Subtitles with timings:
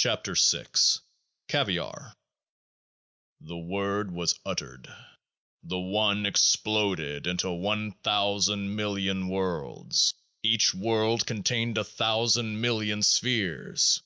[0.00, 0.66] 13 KEOAAH
[1.00, 1.02] F
[1.48, 2.14] CAVIAR
[3.40, 4.88] The Word was uttered:
[5.64, 10.14] the One exploded into one thousand million worlds.
[10.44, 14.00] Each world contained a thousand million spheres.